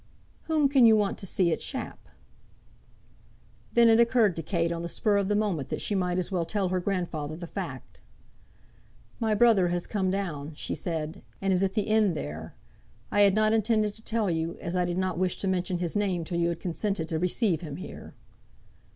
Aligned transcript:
"Whom 0.45 0.67
can 0.67 0.87
you 0.87 0.95
want 0.97 1.19
to 1.19 1.27
see 1.27 1.53
at 1.53 1.61
Shap?" 1.61 1.99
Then 3.73 3.87
it 3.87 3.99
occurred 3.99 4.35
to 4.35 4.41
Kate 4.41 4.71
on 4.71 4.81
the 4.81 4.89
spur 4.89 5.17
of 5.17 5.27
the 5.27 5.35
moment 5.35 5.69
that 5.69 5.79
she 5.79 5.93
might 5.93 6.17
as 6.17 6.31
well 6.31 6.43
tell 6.43 6.69
her 6.69 6.79
grandfather 6.79 7.35
the 7.37 7.45
fact. 7.45 8.01
"My 9.19 9.35
brother 9.35 9.67
has 9.67 9.85
come 9.85 10.09
down," 10.09 10.55
she 10.55 10.73
said; 10.73 11.21
"and 11.39 11.53
is 11.53 11.61
at 11.61 11.75
the 11.75 11.83
inn 11.83 12.15
there. 12.15 12.55
I 13.11 13.21
had 13.21 13.35
not 13.35 13.53
intended 13.53 13.93
to 13.93 14.01
tell 14.01 14.31
you, 14.31 14.57
as 14.59 14.75
I 14.75 14.85
did 14.85 14.97
not 14.97 15.19
wish 15.19 15.37
to 15.41 15.47
mention 15.47 15.77
his 15.77 15.95
name 15.95 16.23
till 16.23 16.39
you 16.39 16.49
had 16.49 16.59
consented 16.59 17.07
to 17.09 17.19
receive 17.19 17.61
him 17.61 17.75
here." 17.75 18.15